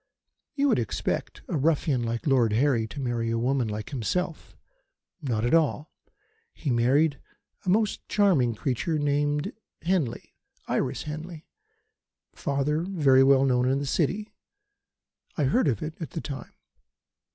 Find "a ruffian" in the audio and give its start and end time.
1.47-2.01